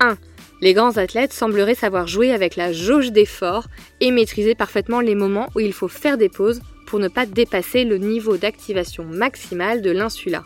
1. 0.01 0.17
Les 0.61 0.73
grands 0.73 0.97
athlètes 0.97 1.33
sembleraient 1.33 1.75
savoir 1.75 2.07
jouer 2.07 2.33
avec 2.33 2.57
la 2.57 2.73
jauge 2.73 3.13
d'effort 3.13 3.67
et 4.01 4.11
maîtriser 4.11 4.55
parfaitement 4.55 5.01
les 5.01 5.15
moments 5.15 5.49
où 5.55 5.61
il 5.61 5.73
faut 5.73 5.89
faire 5.89 6.17
des 6.17 6.29
pauses 6.29 6.63
pour 6.87 6.99
ne 6.99 7.09
pas 7.09 7.27
dépasser 7.27 7.85
le 7.85 7.99
niveau 7.99 8.37
d'activation 8.37 9.05
maximale 9.05 9.83
de 9.83 9.91
l'insula. 9.91 10.45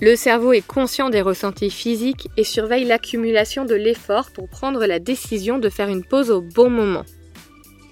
Le 0.00 0.16
cerveau 0.16 0.52
est 0.52 0.66
conscient 0.66 1.10
des 1.10 1.20
ressentis 1.20 1.70
physiques 1.70 2.28
et 2.36 2.44
surveille 2.44 2.84
l'accumulation 2.84 3.66
de 3.66 3.74
l'effort 3.74 4.30
pour 4.30 4.48
prendre 4.48 4.86
la 4.86 4.98
décision 4.98 5.58
de 5.58 5.68
faire 5.68 5.88
une 5.88 6.04
pause 6.04 6.30
au 6.30 6.40
bon 6.40 6.70
moment. 6.70 7.04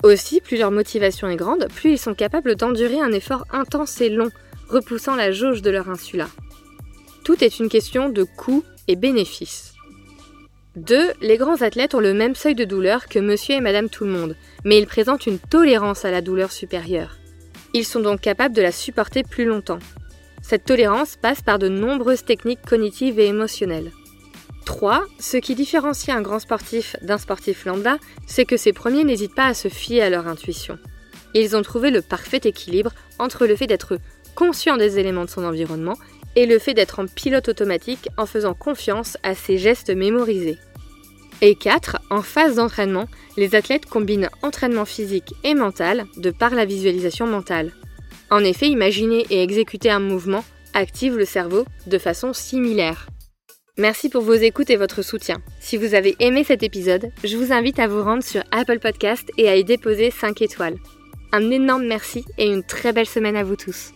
Aussi, 0.02 0.40
plus 0.40 0.56
leur 0.56 0.70
motivation 0.70 1.28
est 1.28 1.36
grande, 1.36 1.66
plus 1.74 1.92
ils 1.92 1.98
sont 1.98 2.14
capables 2.14 2.54
d'endurer 2.54 3.00
un 3.00 3.12
effort 3.12 3.44
intense 3.50 4.00
et 4.00 4.08
long, 4.08 4.30
repoussant 4.68 5.16
la 5.16 5.32
jauge 5.32 5.62
de 5.62 5.70
leur 5.70 5.88
insula. 5.88 6.28
Tout 7.24 7.42
est 7.42 7.58
une 7.58 7.68
question 7.68 8.08
de 8.08 8.22
coût 8.22 8.64
et 8.86 8.96
bénéfice. 8.96 9.74
2. 10.76 11.12
Les 11.20 11.36
grands 11.36 11.62
athlètes 11.62 11.94
ont 11.94 12.00
le 12.00 12.14
même 12.14 12.36
seuil 12.36 12.54
de 12.54 12.64
douleur 12.64 13.08
que 13.08 13.18
monsieur 13.18 13.56
et 13.56 13.60
madame 13.60 13.88
tout 13.88 14.04
le 14.04 14.12
monde, 14.12 14.36
mais 14.64 14.78
ils 14.78 14.86
présentent 14.86 15.26
une 15.26 15.40
tolérance 15.40 16.04
à 16.04 16.10
la 16.10 16.20
douleur 16.20 16.52
supérieure. 16.52 17.16
Ils 17.74 17.84
sont 17.84 18.00
donc 18.00 18.20
capables 18.20 18.54
de 18.54 18.62
la 18.62 18.72
supporter 18.72 19.24
plus 19.24 19.44
longtemps. 19.44 19.80
Cette 20.42 20.64
tolérance 20.64 21.16
passe 21.16 21.42
par 21.42 21.58
de 21.58 21.68
nombreuses 21.68 22.24
techniques 22.24 22.64
cognitives 22.64 23.18
et 23.18 23.26
émotionnelles. 23.26 23.90
3. 24.68 25.06
Ce 25.18 25.38
qui 25.38 25.54
différencie 25.54 26.14
un 26.14 26.20
grand 26.20 26.40
sportif 26.40 26.94
d'un 27.00 27.16
sportif 27.16 27.64
lambda, 27.64 27.96
c'est 28.26 28.44
que 28.44 28.58
ces 28.58 28.74
premiers 28.74 29.02
n'hésitent 29.02 29.34
pas 29.34 29.46
à 29.46 29.54
se 29.54 29.68
fier 29.68 30.02
à 30.02 30.10
leur 30.10 30.28
intuition. 30.28 30.78
Ils 31.32 31.56
ont 31.56 31.62
trouvé 31.62 31.90
le 31.90 32.02
parfait 32.02 32.42
équilibre 32.44 32.92
entre 33.18 33.46
le 33.46 33.56
fait 33.56 33.66
d'être 33.66 33.98
conscient 34.34 34.76
des 34.76 34.98
éléments 34.98 35.24
de 35.24 35.30
son 35.30 35.42
environnement 35.42 35.96
et 36.36 36.44
le 36.44 36.58
fait 36.58 36.74
d'être 36.74 36.98
en 36.98 37.06
pilote 37.06 37.48
automatique 37.48 38.10
en 38.18 38.26
faisant 38.26 38.52
confiance 38.52 39.16
à 39.22 39.34
ses 39.34 39.56
gestes 39.56 39.88
mémorisés. 39.88 40.58
Et 41.40 41.54
4. 41.54 42.02
En 42.10 42.20
phase 42.20 42.56
d'entraînement, 42.56 43.08
les 43.38 43.54
athlètes 43.54 43.86
combinent 43.86 44.28
entraînement 44.42 44.84
physique 44.84 45.32
et 45.44 45.54
mental 45.54 46.04
de 46.18 46.30
par 46.30 46.54
la 46.54 46.66
visualisation 46.66 47.26
mentale. 47.26 47.72
En 48.28 48.44
effet, 48.44 48.68
imaginer 48.68 49.24
et 49.30 49.42
exécuter 49.42 49.88
un 49.88 50.00
mouvement 50.00 50.44
active 50.74 51.16
le 51.16 51.24
cerveau 51.24 51.64
de 51.86 51.96
façon 51.96 52.34
similaire. 52.34 53.08
Merci 53.78 54.08
pour 54.08 54.22
vos 54.22 54.34
écoutes 54.34 54.70
et 54.70 54.76
votre 54.76 55.02
soutien. 55.02 55.40
Si 55.60 55.76
vous 55.76 55.94
avez 55.94 56.16
aimé 56.18 56.42
cet 56.42 56.64
épisode, 56.64 57.12
je 57.22 57.36
vous 57.36 57.52
invite 57.52 57.78
à 57.78 57.86
vous 57.86 58.02
rendre 58.02 58.24
sur 58.24 58.42
Apple 58.50 58.80
Podcast 58.80 59.30
et 59.38 59.48
à 59.48 59.54
y 59.54 59.62
déposer 59.62 60.10
5 60.10 60.42
étoiles. 60.42 60.78
Un 61.30 61.48
énorme 61.52 61.86
merci 61.86 62.24
et 62.38 62.46
une 62.46 62.64
très 62.64 62.92
belle 62.92 63.06
semaine 63.06 63.36
à 63.36 63.44
vous 63.44 63.54
tous. 63.54 63.92